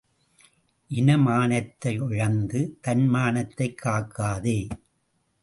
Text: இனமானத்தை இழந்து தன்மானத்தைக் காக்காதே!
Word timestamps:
இனமானத்தை 0.91 1.93
இழந்து 2.09 2.79
தன்மானத்தைக் 2.87 3.77
காக்காதே! 3.83 4.59